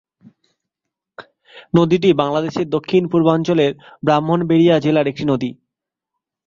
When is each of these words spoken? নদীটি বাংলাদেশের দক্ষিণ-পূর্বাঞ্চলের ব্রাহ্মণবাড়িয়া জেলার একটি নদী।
নদীটি 1.73 2.09
বাংলাদেশের 2.13 2.67
দক্ষিণ-পূর্বাঞ্চলের 2.69 3.71
ব্রাহ্মণবাড়িয়া 4.03 4.75
জেলার 4.79 5.07
একটি 5.07 5.23
নদী। 5.25 5.49